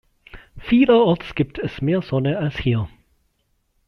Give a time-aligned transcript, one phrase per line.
[0.57, 2.89] Vielerorts gibt es mehr Sonne als hier.